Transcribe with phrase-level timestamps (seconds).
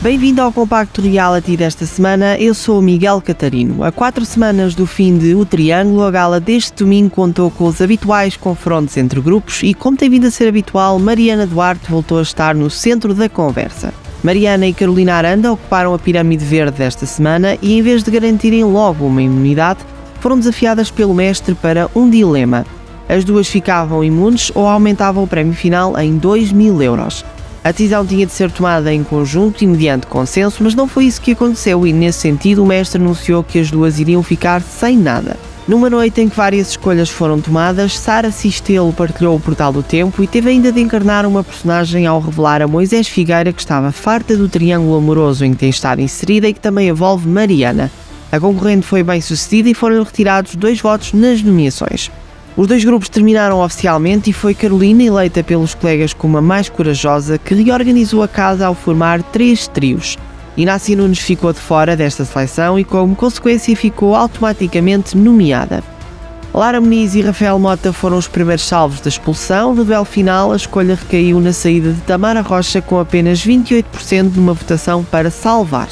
[0.00, 2.38] Bem-vindo ao Compacto Reality desta semana.
[2.38, 3.82] Eu sou o Miguel Catarino.
[3.82, 7.80] A quatro semanas do fim de O Triângulo, a gala deste domingo contou com os
[7.82, 12.22] habituais confrontos entre grupos e, como tem vindo a ser habitual, Mariana Duarte voltou a
[12.22, 13.92] estar no centro da conversa.
[14.22, 18.62] Mariana e Carolina Aranda ocuparam a pirâmide verde desta semana e, em vez de garantirem
[18.62, 19.80] logo uma imunidade,
[20.20, 22.64] foram desafiadas pelo mestre para um dilema.
[23.08, 27.24] As duas ficavam imunes ou aumentavam o prémio final em 2 mil euros.
[27.64, 31.20] A decisão tinha de ser tomada em conjunto e mediante consenso, mas não foi isso
[31.20, 35.36] que aconteceu e, nesse sentido, o mestre anunciou que as duas iriam ficar sem nada.
[35.66, 40.22] Numa noite em que várias escolhas foram tomadas, Sara Sistelo partilhou o Portal do Tempo
[40.22, 44.34] e teve ainda de encarnar uma personagem ao revelar a Moisés Figueira que estava farta
[44.34, 47.90] do triângulo amoroso em que tem estado inserida e que também envolve Mariana.
[48.32, 52.10] A concorrente foi bem sucedida e foram retirados dois votos nas nomeações.
[52.58, 57.38] Os dois grupos terminaram oficialmente e foi Carolina, eleita pelos colegas como a mais corajosa,
[57.38, 60.18] que reorganizou a casa ao formar três trios.
[60.56, 65.84] Inácio Nunes ficou de fora desta seleção e, como consequência, ficou automaticamente nomeada.
[66.52, 69.72] Lara Muniz e Rafael Mota foram os primeiros salvos da expulsão.
[69.72, 74.40] No duelo final, a escolha recaiu na saída de Tamara Rocha com apenas 28% de
[74.40, 75.90] uma votação para salvar.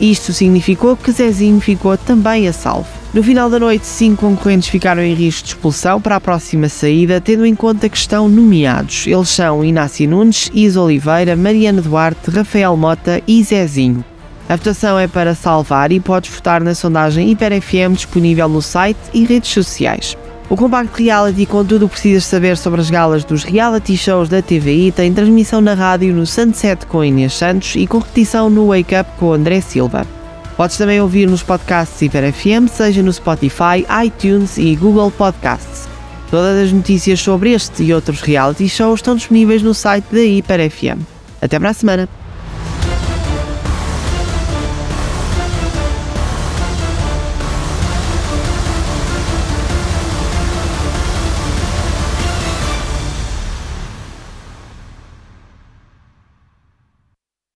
[0.00, 2.97] Isto significou que Zezinho ficou também a salvo.
[3.18, 7.20] No final da noite, cinco concorrentes ficaram em risco de expulsão para a próxima saída,
[7.20, 9.08] tendo em conta que estão nomeados.
[9.08, 14.04] Eles são Inácio Nunes, Isa Oliveira, Mariana Duarte, Rafael Mota e Zezinho.
[14.48, 19.24] A votação é para salvar e podes votar na sondagem HiperFM disponível no site e
[19.24, 20.16] redes sociais.
[20.48, 24.28] O Compacto Reality com tudo o que precisas saber sobre as galas dos reality shows
[24.28, 28.68] da TVI tem transmissão na rádio no Sunset com Inês Santos e com repetição no
[28.68, 30.17] Wake Up com André Silva.
[30.58, 35.88] Podes também ouvir nos podcasts Hiper FM, seja no Spotify, iTunes e Google Podcasts.
[36.32, 40.68] Todas as notícias sobre este e outros reality shows estão disponíveis no site da Hiper
[40.68, 40.98] FM.
[41.40, 42.08] Até para a semana!